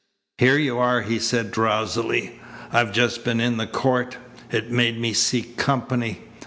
"Here 0.39 0.57
you 0.57 0.79
are," 0.79 1.01
he 1.03 1.19
said 1.19 1.51
drowsily. 1.51 2.39
"I've 2.71 2.91
just 2.91 3.23
been 3.23 3.39
in 3.39 3.57
the 3.57 3.67
court. 3.67 4.17
It 4.51 4.71
made 4.71 4.99
me 4.99 5.13
seek 5.13 5.57
company. 5.57 6.21